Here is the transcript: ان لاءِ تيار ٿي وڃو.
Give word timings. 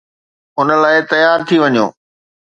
ان 0.59 0.67
لاءِ 0.81 0.95
تيار 1.11 1.39
ٿي 1.47 1.55
وڃو. 1.63 1.85